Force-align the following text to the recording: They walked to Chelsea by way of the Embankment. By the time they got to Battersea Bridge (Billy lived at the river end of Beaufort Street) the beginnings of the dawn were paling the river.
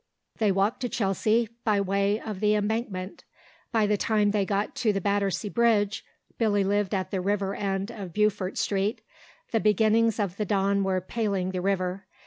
They 0.39 0.51
walked 0.51 0.79
to 0.79 0.89
Chelsea 0.89 1.47
by 1.63 1.79
way 1.79 2.19
of 2.19 2.39
the 2.39 2.55
Embankment. 2.55 3.23
By 3.71 3.85
the 3.85 3.97
time 3.97 4.31
they 4.31 4.45
got 4.47 4.73
to 4.77 4.99
Battersea 4.99 5.49
Bridge 5.49 6.03
(Billy 6.39 6.63
lived 6.63 6.95
at 6.95 7.11
the 7.11 7.21
river 7.21 7.53
end 7.53 7.91
of 7.91 8.11
Beaufort 8.11 8.57
Street) 8.57 9.01
the 9.51 9.59
beginnings 9.59 10.19
of 10.19 10.37
the 10.37 10.45
dawn 10.45 10.83
were 10.83 11.01
paling 11.01 11.51
the 11.51 11.61
river. 11.61 12.07